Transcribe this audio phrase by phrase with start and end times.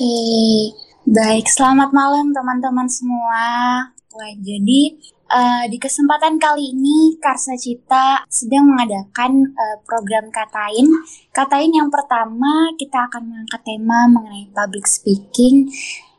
[0.00, 0.80] Oke,
[1.12, 1.44] baik.
[1.44, 3.44] Selamat malam teman-teman semua.
[4.16, 4.96] Wah, jadi
[5.28, 10.88] uh, di kesempatan kali ini Karsa Cita sedang mengadakan uh, program Katain.
[11.36, 15.68] Katain yang pertama kita akan mengangkat tema mengenai public speaking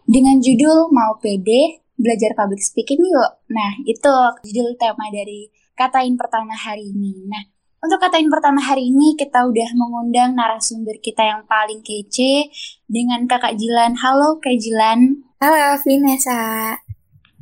[0.06, 3.50] dengan judul Mau Pede, Belajar Public Speaking Yuk.
[3.50, 4.14] Nah, itu
[4.46, 7.26] judul tema dari Katain pertama hari ini.
[7.26, 7.50] Nah,
[7.82, 12.54] untuk katain pertama hari ini kita udah mengundang narasumber kita yang paling kece
[12.86, 13.98] dengan Kakak Jilan.
[13.98, 15.26] Halo Kak Jilan.
[15.42, 16.78] Halo Vanessa.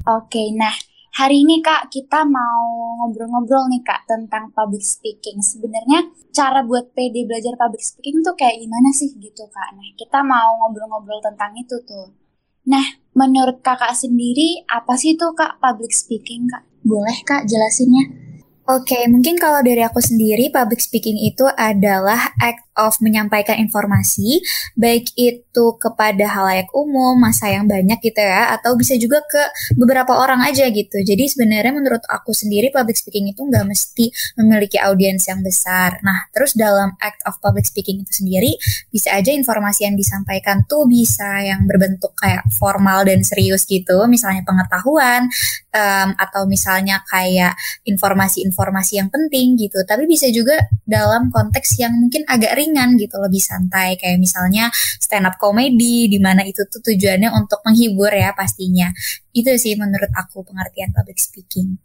[0.07, 0.71] Oke, nah
[1.19, 5.43] hari ini Kak kita mau ngobrol-ngobrol nih Kak tentang public speaking.
[5.43, 9.75] Sebenarnya cara buat PD belajar public speaking tuh kayak gimana sih gitu Kak.
[9.75, 12.15] Nah kita mau ngobrol-ngobrol tentang itu tuh.
[12.63, 16.63] Nah menurut Kakak sendiri apa sih tuh Kak public speaking Kak?
[16.87, 18.28] Boleh Kak jelasinnya?
[18.69, 24.39] Oke, okay, mungkin kalau dari aku sendiri, public speaking itu adalah act of menyampaikan informasi,
[24.79, 29.43] baik itu kepada halayak umum, masa yang banyak gitu ya, atau bisa juga ke
[29.75, 31.03] beberapa orang aja gitu.
[31.03, 35.99] Jadi sebenarnya menurut aku sendiri public speaking itu nggak mesti memiliki audiens yang besar.
[36.01, 38.55] Nah, terus dalam act of public speaking itu sendiri,
[38.87, 44.47] bisa aja informasi yang disampaikan tuh bisa yang berbentuk kayak formal dan serius gitu, misalnya
[44.47, 45.27] pengetahuan,
[45.75, 49.81] um, atau misalnya kayak informasi-informasi yang penting gitu.
[49.83, 50.55] Tapi bisa juga
[50.85, 54.69] dalam konteks yang mungkin agak ringan ringan gitu, lebih santai kayak misalnya
[55.01, 58.93] stand up comedy di mana itu tuh tujuannya untuk menghibur ya pastinya.
[59.33, 61.81] Itu sih menurut aku pengertian public speaking.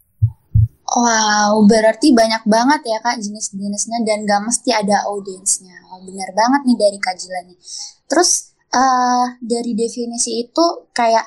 [0.85, 5.75] Wow, berarti banyak banget ya kak jenis-jenisnya dan gak mesti ada audiensnya.
[5.91, 7.57] Oh, benar banget nih dari kajilannya.
[8.07, 11.25] Terus uh, dari definisi itu kayak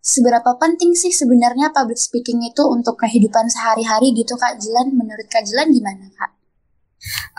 [0.00, 4.96] seberapa penting sih sebenarnya public speaking itu untuk kehidupan sehari-hari gitu kak Jilan?
[4.96, 6.34] Menurut kak Jilan gimana kak?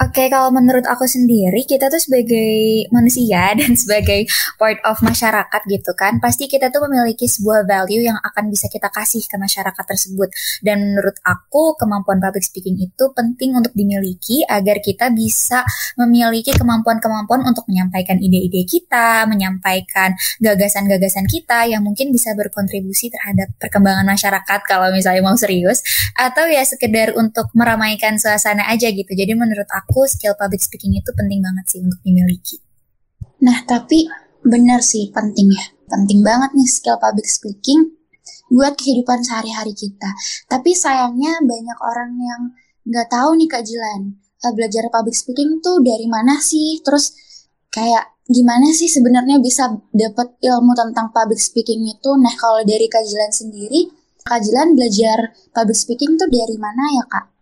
[0.04, 4.28] Oke, okay, kalau menurut aku sendiri, kita tuh sebagai manusia dan sebagai
[4.60, 8.92] part of masyarakat gitu kan, pasti kita tuh memiliki sebuah value yang akan bisa kita
[8.92, 10.30] kasih ke masyarakat tersebut.
[10.60, 15.64] Dan menurut aku, kemampuan public speaking itu penting untuk dimiliki agar kita bisa
[15.96, 20.12] memiliki kemampuan-kemampuan untuk menyampaikan ide-ide kita, menyampaikan
[20.44, 25.80] gagasan-gagasan kita yang mungkin bisa berkontribusi terhadap perkembangan masyarakat kalau misalnya mau serius,
[26.20, 29.16] atau ya sekedar untuk meramaikan suasana aja gitu.
[29.16, 32.60] Jadi menurut menurut aku skill public speaking itu penting banget sih untuk dimiliki.
[33.40, 34.04] Nah, tapi
[34.44, 35.66] benar sih penting ya.
[35.88, 37.96] Penting banget nih skill public speaking
[38.52, 40.12] buat kehidupan sehari-hari kita.
[40.52, 42.42] Tapi sayangnya banyak orang yang
[42.84, 44.20] nggak tahu nih Kak Jilan.
[44.44, 46.84] Eh, belajar public speaking tuh dari mana sih?
[46.84, 47.16] Terus
[47.72, 52.12] kayak gimana sih sebenarnya bisa dapat ilmu tentang public speaking itu?
[52.20, 53.88] Nah, kalau dari Kak Jilan sendiri,
[54.28, 57.35] Kak Jilan belajar public speaking tuh dari mana ya, Kak?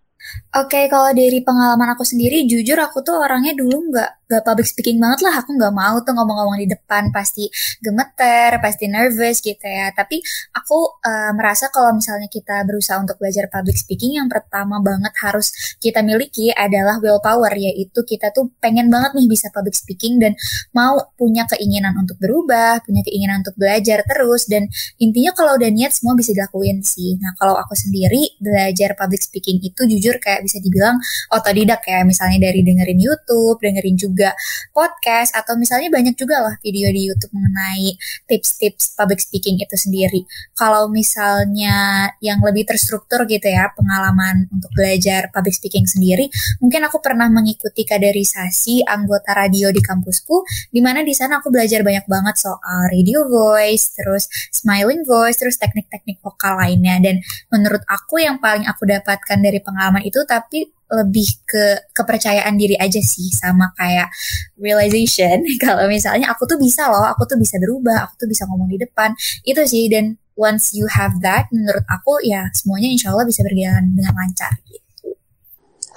[0.54, 4.98] Oke, kalau dari pengalaman aku sendiri, jujur aku tuh orangnya dulu nggak gak public speaking
[5.00, 7.48] banget lah aku nggak mau tuh ngomong-ngomong di depan pasti
[7.84, 9.92] gemeter pasti nervous gitu ya.
[9.92, 10.20] Tapi
[10.56, 15.52] aku uh, merasa kalau misalnya kita berusaha untuk belajar public speaking yang pertama banget harus
[15.80, 20.38] kita miliki adalah willpower yaitu kita tuh pengen banget nih bisa public speaking dan
[20.72, 24.68] mau punya keinginan untuk berubah punya keinginan untuk belajar terus dan
[25.02, 27.20] intinya kalau udah niat semua bisa dilakuin sih.
[27.20, 30.98] Nah kalau aku sendiri belajar public speaking itu jujur kayak bisa dibilang
[31.34, 34.38] otodidak ya misalnya dari dengerin YouTube dengerin juga juga
[34.70, 37.98] podcast atau misalnya banyak juga lah video di YouTube mengenai
[38.30, 40.22] tips-tips public speaking itu sendiri.
[40.54, 46.30] Kalau misalnya yang lebih terstruktur gitu ya pengalaman untuk belajar public speaking sendiri,
[46.62, 51.82] mungkin aku pernah mengikuti kaderisasi anggota radio di kampusku, di mana di sana aku belajar
[51.82, 57.02] banyak banget soal radio voice, terus smiling voice, terus teknik-teknik vokal lainnya.
[57.02, 57.20] Dan
[57.50, 63.00] menurut aku yang paling aku dapatkan dari pengalaman itu tapi lebih ke kepercayaan diri aja
[63.00, 64.12] sih sama kayak
[64.60, 65.44] realization.
[65.64, 68.80] Kalau misalnya aku tuh bisa loh aku tuh bisa berubah aku tuh bisa ngomong di
[68.82, 69.16] depan.
[69.48, 73.94] Itu sih dan once you have that menurut aku ya semuanya insya Allah bisa berjalan
[73.94, 75.14] dengan lancar gitu.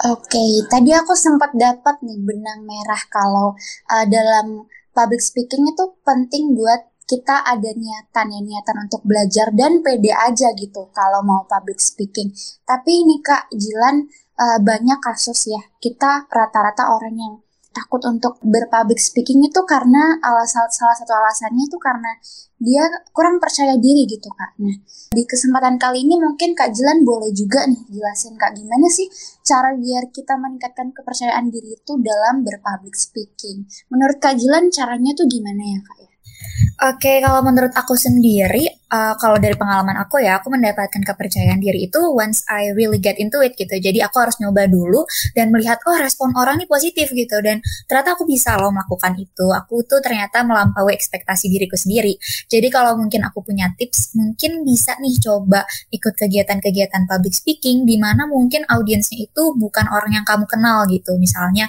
[0.05, 3.57] Oke, okay, tadi aku sempat dapat nih benang merah kalau
[3.89, 9.79] uh, dalam public speaking itu penting buat kita ada niatan ya niatan untuk belajar dan
[9.79, 12.35] pede aja gitu kalau mau public speaking.
[12.67, 17.35] Tapi ini Kak Jilan uh, banyak kasus ya kita rata-rata orang yang
[17.77, 22.09] takut untuk berpublic speaking itu karena alasan salah satu alasannya itu karena
[22.57, 24.57] dia kurang percaya diri gitu kak.
[24.57, 24.81] Nah
[25.13, 29.05] di kesempatan kali ini mungkin kak Jilan boleh juga nih jelasin kak gimana sih
[29.45, 33.69] cara biar kita meningkatkan kepercayaan diri itu dalam berpublic speaking.
[33.93, 35.96] Menurut kak Jilan caranya tuh gimana ya kak
[36.77, 41.89] Oke, kalau menurut aku sendiri, uh, kalau dari pengalaman aku ya, aku mendapatkan kepercayaan diri
[41.89, 43.81] itu once I really get into it gitu.
[43.81, 45.01] Jadi aku harus nyoba dulu
[45.33, 49.49] dan melihat oh respon orang ini positif gitu dan ternyata aku bisa loh melakukan itu.
[49.57, 52.13] Aku tuh ternyata melampaui ekspektasi diriku sendiri.
[52.45, 57.97] Jadi kalau mungkin aku punya tips, mungkin bisa nih coba ikut kegiatan-kegiatan public speaking di
[57.97, 61.17] mana mungkin audiensnya itu bukan orang yang kamu kenal gitu.
[61.17, 61.65] Misalnya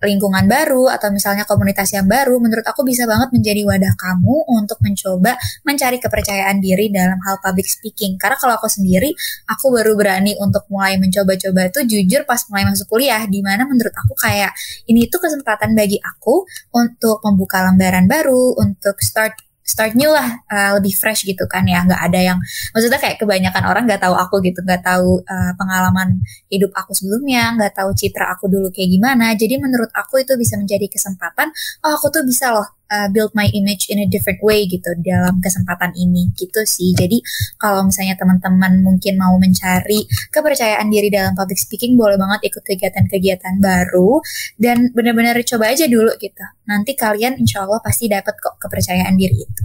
[0.00, 4.80] lingkungan baru atau misalnya komunitas yang baru, menurut aku bisa banget menjadi wadah kamu untuk
[4.80, 8.16] mencoba mencari kepercayaan diri dalam hal public speaking.
[8.16, 9.12] Karena kalau aku sendiri,
[9.48, 13.92] aku baru berani untuk mulai mencoba-coba itu jujur pas mulai masuk kuliah, di mana menurut
[13.92, 14.52] aku kayak
[14.88, 20.70] ini itu kesempatan bagi aku untuk membuka lembaran baru, untuk start start new lah uh,
[20.82, 21.86] lebih fresh gitu kan ya.
[21.86, 22.38] Nggak ada yang
[22.74, 26.18] maksudnya kayak kebanyakan orang nggak tahu aku gitu nggak tahu uh, pengalaman
[26.50, 29.38] hidup aku sebelumnya nggak tahu citra aku dulu kayak gimana.
[29.38, 31.54] Jadi menurut aku itu bisa menjadi kesempatan
[31.86, 35.38] oh aku tuh bisa loh uh, build my image in a different way gitu dalam
[35.38, 36.92] kesempatan ini gitu sih.
[36.92, 37.22] Jadi
[37.56, 40.04] kalau misalnya teman-teman mungkin mau mencari
[40.34, 44.20] kepercayaan diri dalam public speaking boleh banget ikut kegiatan-kegiatan baru.
[44.58, 46.44] Dan benar-benar coba aja dulu gitu.
[46.66, 49.64] Nanti kalian insya Allah pasti dapat kok kepercayaan diri itu.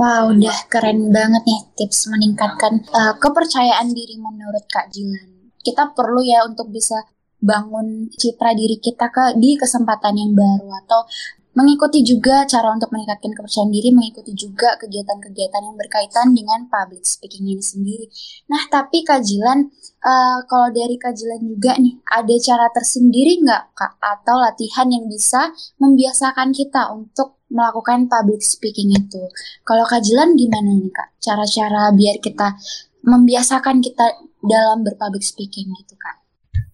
[0.00, 5.52] Wow, udah keren banget nih tips meningkatkan uh, kepercayaan diri menurut Kak Jilan.
[5.60, 6.96] Kita perlu ya untuk bisa
[7.36, 11.04] bangun citra diri kita ke di kesempatan yang baru atau
[11.50, 17.50] mengikuti juga cara untuk meningkatkan kepercayaan diri, mengikuti juga kegiatan-kegiatan yang berkaitan dengan public speaking
[17.50, 18.06] ini sendiri.
[18.46, 19.66] Nah, tapi kajilan,
[20.06, 23.92] uh, kalau dari kajilan juga nih, ada cara tersendiri nggak Kak?
[23.98, 25.50] Atau latihan yang bisa
[25.82, 29.22] membiasakan kita untuk melakukan public speaking itu?
[29.66, 31.18] Kalau kajilan gimana nih Kak?
[31.18, 32.54] Cara-cara biar kita
[33.02, 36.19] membiasakan kita dalam berpublic speaking gitu Kak?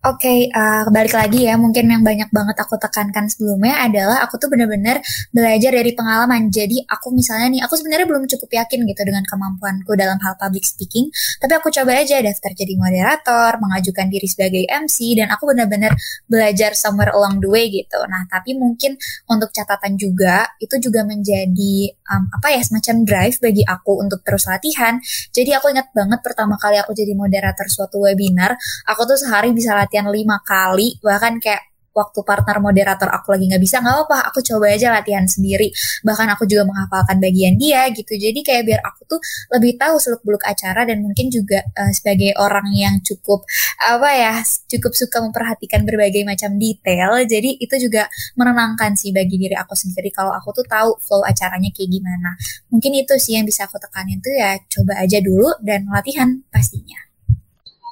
[0.07, 1.59] Oke, okay, uh, balik lagi ya.
[1.59, 5.03] Mungkin yang banyak banget aku tekankan sebelumnya adalah aku tuh bener-bener
[5.35, 6.47] belajar dari pengalaman.
[6.47, 10.63] Jadi aku misalnya nih, aku sebenarnya belum cukup yakin gitu dengan kemampuanku dalam hal public
[10.63, 11.11] speaking.
[11.43, 15.91] Tapi aku coba aja daftar jadi moderator, mengajukan diri sebagai MC, dan aku bener-bener
[16.31, 17.99] belajar somewhere along the way gitu.
[18.07, 18.95] Nah, tapi mungkin
[19.27, 24.47] untuk catatan juga, itu juga menjadi um, apa ya semacam drive bagi aku untuk terus
[24.47, 25.03] latihan.
[25.35, 28.55] Jadi aku ingat banget pertama kali aku jadi moderator suatu webinar,
[28.87, 33.49] aku tuh sehari bisa latihan latihan lima kali bahkan kayak waktu partner moderator aku lagi
[33.49, 35.73] nggak bisa nggak apa-apa aku coba aja latihan sendiri.
[36.05, 38.13] Bahkan aku juga menghafalkan bagian dia gitu.
[38.13, 39.21] Jadi kayak biar aku tuh
[39.57, 43.49] lebih tahu seluk beluk acara dan mungkin juga uh, sebagai orang yang cukup
[43.81, 44.35] apa ya
[44.69, 50.13] cukup suka memperhatikan berbagai macam detail jadi itu juga menenangkan sih bagi diri aku sendiri
[50.13, 52.37] kalau aku tuh tahu flow acaranya kayak gimana.
[52.69, 57.07] Mungkin itu sih yang bisa aku tekanin tuh ya coba aja dulu dan latihan pastinya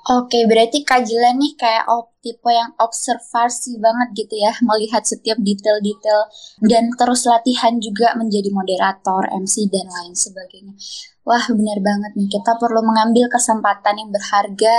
[0.04, 6.28] Oke, berarti kajilan nih kayak op, tipe yang observasi banget gitu ya, melihat setiap detail-detail
[6.60, 10.76] dan terus latihan juga menjadi moderator, MC dan lain sebagainya.
[11.24, 12.28] Wah, benar banget nih.
[12.28, 14.76] Kita perlu mengambil kesempatan yang berharga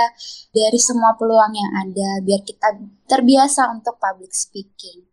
[0.54, 2.78] dari semua peluang yang ada biar kita
[3.10, 5.10] terbiasa untuk public speaking.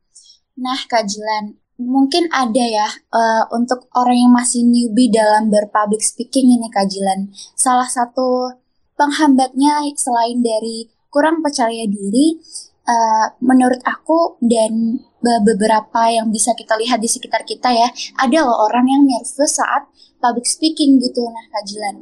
[0.62, 6.70] Nah, kajilan mungkin ada ya uh, untuk orang yang masih newbie dalam berpublic speaking ini
[6.70, 7.34] kajilan.
[7.58, 8.62] Salah satu
[8.98, 12.42] penghambatnya selain dari kurang percaya diri,
[12.90, 17.88] uh, menurut aku dan beberapa yang bisa kita lihat di sekitar kita ya,
[18.20, 19.88] ada loh orang yang nervous saat
[20.20, 21.96] public speaking gitu, nah kajilan.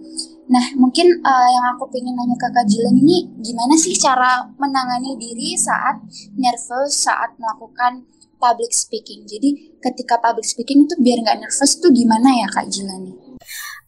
[0.50, 5.54] Nah mungkin uh, yang aku pengen nanya ke kajilan ini, gimana sih cara menangani diri
[5.54, 6.02] saat
[6.34, 8.10] nervous saat melakukan
[8.42, 9.26] public speaking?
[9.30, 13.14] Jadi ketika public speaking itu biar nggak nervous tuh gimana ya Kak Jilan?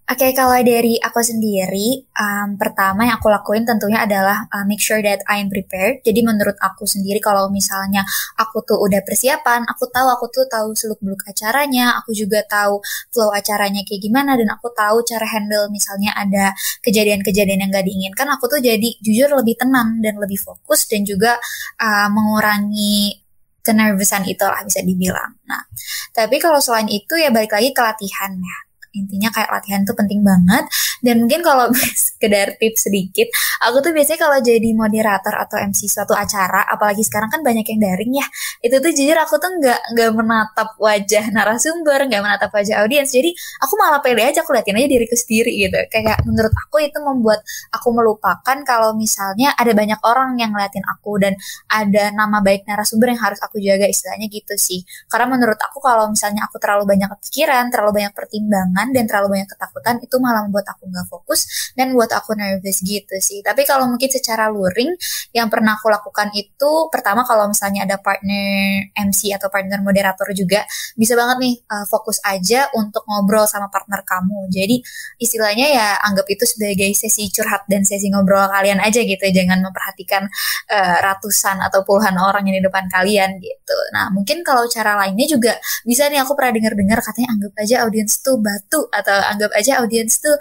[0.03, 4.83] Oke, okay, kalau dari aku sendiri, um, pertama yang aku lakuin tentunya adalah uh, make
[4.83, 6.03] sure that I am prepared.
[6.03, 8.03] Jadi menurut aku sendiri, kalau misalnya
[8.35, 12.83] aku tuh udah persiapan, aku tahu aku tuh tahu seluk beluk acaranya, aku juga tahu
[13.15, 16.51] flow acaranya kayak gimana, dan aku tahu cara handle misalnya ada
[16.83, 21.39] kejadian-kejadian yang gak diinginkan, aku tuh jadi jujur lebih tenang dan lebih fokus dan juga
[21.79, 23.23] uh, mengurangi
[23.63, 25.39] kenervousan itulah bisa dibilang.
[25.47, 25.63] Nah,
[26.11, 30.21] tapi kalau selain itu ya balik lagi ke latihan ya intinya kayak latihan tuh penting
[30.21, 30.65] banget.
[31.03, 31.69] Dan mungkin kalau
[32.07, 33.27] sekedar tips sedikit
[33.59, 37.79] aku tuh biasanya kalau jadi moderator atau MC suatu acara apalagi sekarang kan banyak yang
[37.81, 38.27] daring ya
[38.63, 43.11] itu tuh jujur aku tuh nggak nggak menatap wajah narasumber nggak menatap wajah audiens.
[43.11, 45.79] Jadi aku malah pede aja aku liatin aja diriku sendiri gitu.
[45.91, 51.19] Kayak menurut aku itu membuat aku melupakan kalau misalnya ada banyak orang yang ngeliatin aku
[51.19, 51.33] dan
[51.67, 54.85] ada nama baik narasumber yang harus aku jaga istilahnya gitu sih.
[55.11, 59.49] Karena menurut aku kalau misalnya aku terlalu banyak pikiran terlalu banyak pertimbangan dan terlalu banyak
[59.53, 63.39] ketakutan itu malah membuat aku nggak fokus dan buat aku nervous gitu sih.
[63.45, 64.91] Tapi kalau mungkin secara luring
[65.31, 70.65] yang pernah aku lakukan itu pertama kalau misalnya ada partner MC atau partner moderator juga
[70.97, 74.49] bisa banget nih uh, fokus aja untuk ngobrol sama partner kamu.
[74.49, 74.81] Jadi
[75.21, 79.21] istilahnya ya anggap itu sebagai sesi curhat dan sesi ngobrol kalian aja gitu.
[79.29, 80.25] Jangan memperhatikan
[80.73, 83.77] uh, ratusan atau puluhan orang yang di depan kalian gitu.
[83.93, 85.53] Nah mungkin kalau cara lainnya juga
[85.85, 90.19] bisa nih aku pernah dengar-dengar katanya anggap aja audiens tuh batu atau anggap aja audiens
[90.21, 90.35] tuh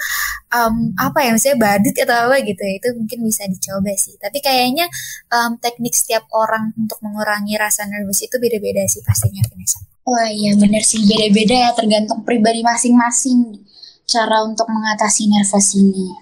[0.53, 4.89] um, apa ya misalnya badut atau apa gitu itu mungkin bisa dicoba sih tapi kayaknya
[5.33, 10.59] um, teknik setiap orang untuk mengurangi rasa nervous itu beda-beda sih pastinya Vanessa Wah iya
[10.59, 13.63] bener sih beda-beda ya tergantung pribadi masing-masing
[14.13, 16.13] cara untuk mengatasi nervous ini.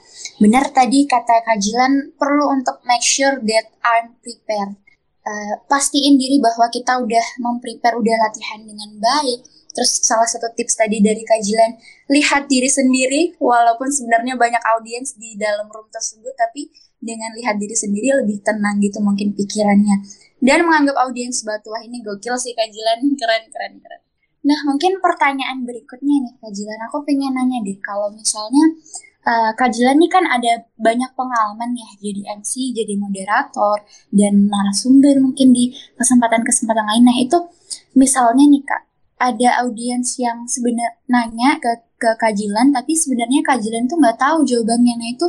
[0.40, 4.78] Benar tadi kata kajilan perlu untuk make sure that I'm prepared.
[5.20, 10.74] Uh, pastiin diri bahwa kita udah memprepare, udah latihan dengan baik, Terus salah satu tips
[10.74, 11.78] tadi dari kajian
[12.10, 16.66] lihat diri sendiri walaupun sebenarnya banyak audiens di dalam room tersebut tapi
[17.00, 20.04] dengan lihat diri sendiri lebih tenang gitu mungkin pikirannya.
[20.42, 24.02] Dan menganggap audiens batu ini gokil sih kajian keren keren keren.
[24.40, 28.64] Nah mungkin pertanyaan berikutnya nih kajian aku pengen nanya deh kalau misalnya
[29.28, 35.52] uh, kajian ini kan ada banyak pengalaman ya jadi MC, jadi moderator dan narasumber mungkin
[35.52, 37.04] di kesempatan-kesempatan lain.
[37.04, 37.38] Nah itu
[37.94, 38.89] misalnya nih kak
[39.20, 44.94] ada audiens yang sebenarnya nanya ke ke kajilan tapi sebenarnya kajilan tuh nggak tahu jawabannya.
[44.96, 45.26] Nah itu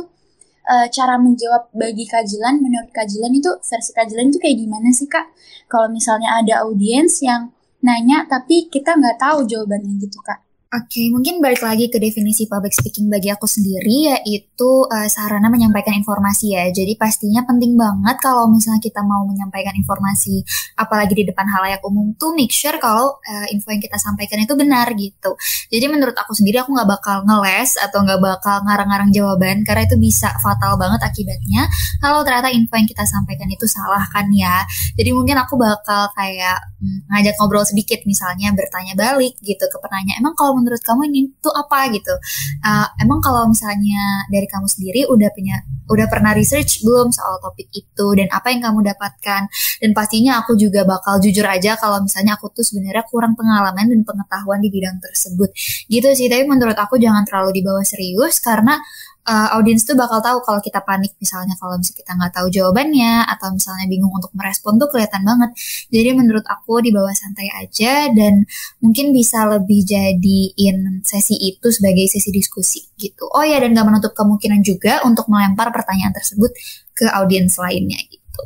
[0.64, 5.28] uh, cara menjawab bagi kajilan menurut kajilan itu versi kajilan itu kayak gimana sih kak?
[5.68, 7.52] Kalau misalnya ada audiens yang
[7.84, 10.40] nanya tapi kita nggak tahu jawabannya gitu kak
[10.72, 15.52] Oke, okay, mungkin balik lagi ke definisi public speaking bagi aku sendiri, yaitu uh, sarana
[15.52, 16.64] menyampaikan informasi ya.
[16.72, 20.40] Jadi pastinya penting banget kalau misalnya kita mau menyampaikan informasi,
[20.80, 24.56] apalagi di depan halayak umum tuh make sure kalau uh, info yang kita sampaikan itu
[24.56, 25.36] benar gitu.
[25.68, 30.00] Jadi menurut aku sendiri aku nggak bakal ngeles atau nggak bakal ngarang-ngarang jawaban karena itu
[30.00, 31.68] bisa fatal banget akibatnya
[32.00, 34.64] kalau ternyata info yang kita sampaikan itu salah kan ya.
[34.96, 40.16] Jadi mungkin aku bakal kayak hmm, ngajak ngobrol sedikit misalnya bertanya balik gitu ke penanya.
[40.16, 42.14] Emang kalau menurut kamu ini tuh apa gitu?
[42.62, 47.68] Uh, emang kalau misalnya dari kamu sendiri udah punya udah pernah research belum soal topik
[47.74, 48.06] itu?
[48.14, 49.42] Dan apa yang kamu dapatkan?
[49.82, 54.00] Dan pastinya aku juga bakal jujur aja kalau misalnya aku tuh sebenarnya kurang pengalaman dan
[54.06, 55.50] pengetahuan di bidang tersebut.
[55.90, 58.78] Gitu sih tapi menurut aku jangan terlalu dibawa serius karena
[59.26, 63.14] uh, audiens tuh bakal tahu kalau kita panik misalnya kalau misalnya kita nggak tahu jawabannya
[63.30, 65.50] atau misalnya bingung untuk merespon tuh kelihatan banget.
[65.94, 68.42] Jadi menurut aku di bawah santai aja dan
[68.82, 73.26] mungkin bisa lebih jadiin sesi itu sebagai sesi diskusi gitu.
[73.30, 76.50] Oh ya dan gak menutup kemungkinan juga untuk melempar pertanyaan tersebut
[76.94, 78.42] ke audiens lainnya gitu.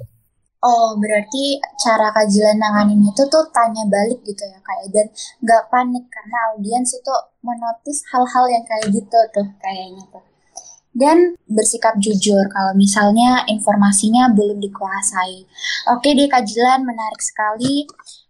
[0.66, 5.06] Oh, berarti cara kajian nanganin itu tuh tanya balik gitu ya kayak dan
[5.44, 7.14] nggak panik karena audiens itu
[7.44, 10.24] menotis hal-hal yang kayak gitu tuh kayaknya tuh
[10.96, 15.44] dan bersikap jujur kalau misalnya informasinya belum dikuasai.
[15.92, 17.84] Oke deh Kajilan, menarik sekali.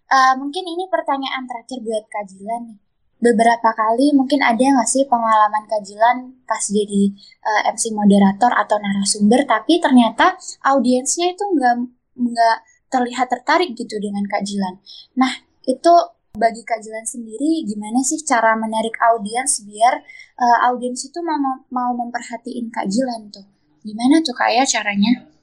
[0.06, 2.78] Uh, mungkin ini pertanyaan terakhir buat Kajilan nih.
[3.16, 7.14] Beberapa kali mungkin ada nggak sih pengalaman Kajilan pas jadi
[7.46, 10.34] uh, eh, MC moderator atau narasumber, tapi ternyata
[10.66, 11.74] audiensnya itu nggak
[12.18, 12.58] nggak
[12.90, 14.82] terlihat tertarik gitu dengan Kajilan.
[15.16, 15.32] Nah
[15.64, 15.94] itu
[16.36, 20.00] bagi kajian sendiri gimana sih cara menarik audiens biar
[20.38, 23.44] uh, audiens itu mau mau memperhatiin kajian tuh?
[23.82, 25.35] Gimana tuh kayak ya caranya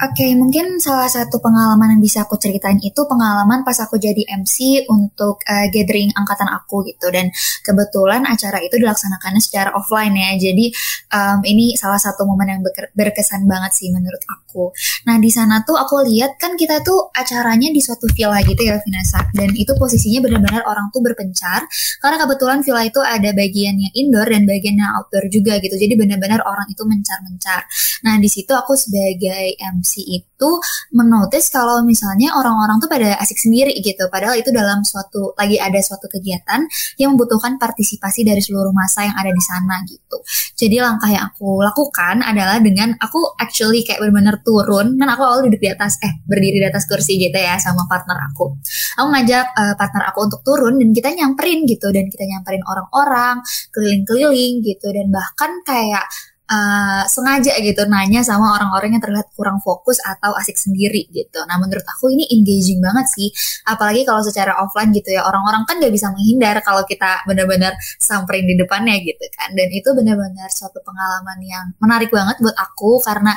[0.00, 4.24] Oke, okay, mungkin salah satu pengalaman yang bisa aku ceritain itu pengalaman pas aku jadi
[4.32, 7.28] MC untuk uh, gathering angkatan aku gitu dan
[7.60, 10.40] kebetulan acara itu dilaksanakannya secara offline ya.
[10.40, 10.72] Jadi
[11.12, 12.60] um, ini salah satu momen yang
[12.96, 14.72] berkesan banget sih menurut aku.
[15.04, 18.80] Nah di sana tuh aku lihat kan kita tuh acaranya di suatu villa gitu ya
[18.80, 21.68] Vinasa dan itu posisinya benar-benar orang tuh berpencar
[22.00, 25.76] karena kebetulan villa itu ada bagian yang indoor dan bagian yang outdoor juga gitu.
[25.76, 27.68] Jadi benar-benar orang itu mencar-mencar.
[28.08, 30.50] Nah di situ aku sebagai MC itu
[30.94, 34.06] menotis kalau misalnya orang-orang tuh pada asik sendiri gitu.
[34.06, 36.62] Padahal itu dalam suatu lagi ada suatu kegiatan
[37.02, 40.22] yang membutuhkan partisipasi dari seluruh masa yang ada di sana gitu.
[40.54, 45.40] Jadi langkah yang aku lakukan adalah dengan aku actually kayak benar-benar turun dan aku awal
[45.42, 48.54] duduk di atas eh berdiri di atas kursi gitu ya sama partner aku.
[49.00, 53.40] Aku ngajak uh, partner aku untuk turun dan kita nyamperin gitu dan kita nyamperin orang-orang
[53.72, 56.04] keliling-keliling gitu dan bahkan kayak
[56.50, 61.38] uh, sengaja gitu nanya sama orang-orang yang terlihat kurang fokus atau asik sendiri gitu.
[61.46, 63.30] Nah menurut aku ini engaging banget sih,
[63.70, 68.44] apalagi kalau secara offline gitu ya orang-orang kan gak bisa menghindar kalau kita benar-benar samperin
[68.44, 69.54] di depannya gitu kan.
[69.54, 73.32] Dan itu benar-benar suatu pengalaman yang menarik banget buat aku karena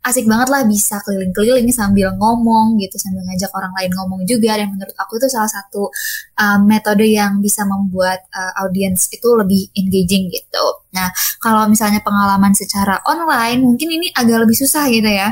[0.00, 4.72] asik banget lah bisa keliling-keliling sambil ngomong gitu sambil ngajak orang lain ngomong juga dan
[4.72, 5.92] menurut aku itu salah satu
[6.40, 12.50] uh, metode yang bisa membuat uh, audiens itu lebih engaging gitu Nah, kalau misalnya pengalaman
[12.50, 15.30] secara online, mungkin ini agak lebih susah gitu ya.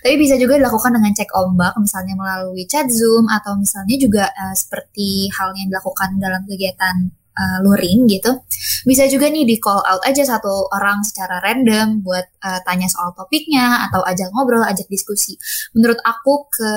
[0.00, 4.54] Tapi bisa juga dilakukan dengan cek ombak, misalnya melalui chat Zoom, atau misalnya juga uh,
[4.56, 8.30] seperti hal yang dilakukan dalam kegiatan uh, luring gitu.
[8.86, 13.12] Bisa juga nih di call out aja satu orang secara random buat uh, tanya soal
[13.12, 15.36] topiknya, atau ajak ngobrol, ajak diskusi.
[15.74, 16.72] Menurut aku ke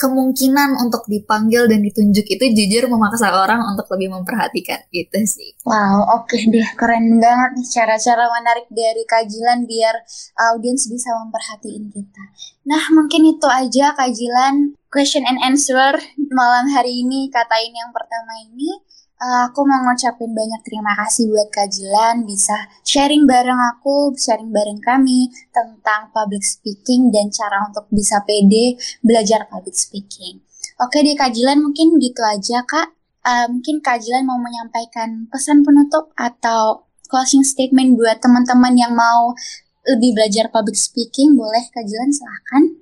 [0.00, 5.52] kemungkinan untuk dipanggil dan ditunjuk itu jujur memaksa orang untuk lebih memperhatikan gitu sih.
[5.68, 10.00] Wow, oke okay deh, keren banget nih cara-cara menarik dari kajilan biar
[10.48, 12.24] audiens bisa memperhatiin kita.
[12.64, 16.00] Nah, mungkin itu aja kajilan question and answer
[16.32, 18.80] malam hari ini katain yang pertama ini.
[19.20, 22.56] Uh, aku mau ngucapin banyak terima kasih buat Kajilan bisa
[22.88, 29.44] sharing bareng aku, sharing bareng kami tentang public speaking dan cara untuk bisa pede belajar
[29.52, 30.40] public speaking.
[30.80, 32.96] Oke di Kajilan mungkin gitu aja Kak.
[33.20, 39.36] Uh, mungkin Kajilan mau menyampaikan pesan penutup atau closing statement buat teman-teman yang mau
[39.84, 42.79] lebih belajar public speaking, boleh Kajilan silahkan.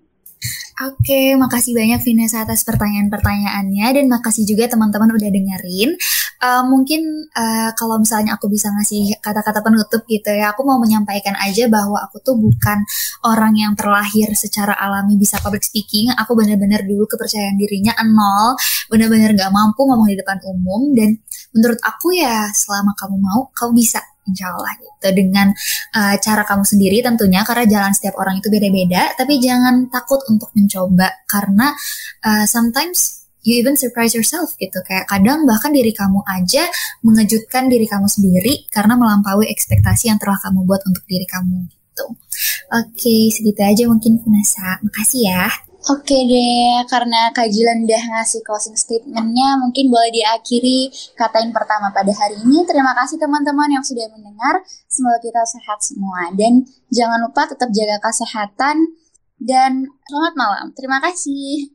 [0.79, 5.99] Oke, makasih banyak Vanessa atas pertanyaan-pertanyaannya dan makasih juga teman-teman udah dengerin.
[6.39, 7.03] Uh, mungkin
[7.35, 11.99] uh, kalau misalnya aku bisa ngasih kata-kata penutup gitu ya, aku mau menyampaikan aja bahwa
[12.07, 12.87] aku tuh bukan
[13.27, 16.15] orang yang terlahir secara alami bisa public speaking.
[16.15, 18.55] Aku benar-benar dulu kepercayaan dirinya nol,
[18.87, 21.19] benar-benar gak mampu ngomong di depan umum dan
[21.59, 25.09] menurut aku ya selama kamu mau, kamu bisa insya Allah gitu.
[25.17, 25.51] Dengan
[25.97, 30.53] uh, cara kamu sendiri tentunya karena jalan setiap orang itu beda-beda tapi jangan takut untuk
[30.53, 31.09] mencoba.
[31.25, 31.73] Karena
[32.23, 34.77] uh, sometimes you even surprise yourself gitu.
[34.85, 36.69] Kayak kadang bahkan diri kamu aja
[37.01, 42.07] mengejutkan diri kamu sendiri karena melampaui ekspektasi yang telah kamu buat untuk diri kamu gitu.
[42.69, 49.55] Oke segitu aja mungkin Vanessa makasih ya Oke deh, karena Kajilan udah ngasih closing statementnya,
[49.63, 52.67] mungkin boleh diakhiri katain pertama pada hari ini.
[52.67, 54.59] Terima kasih teman-teman yang sudah mendengar.
[54.91, 56.35] Semoga kita sehat semua.
[56.35, 58.99] Dan jangan lupa tetap jaga kesehatan.
[59.39, 60.67] Dan selamat malam.
[60.75, 61.71] Terima kasih.